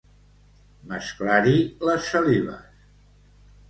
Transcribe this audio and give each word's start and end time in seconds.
Mesclar-hi 0.93 1.55
les 1.91 2.11
salives. 2.17 2.85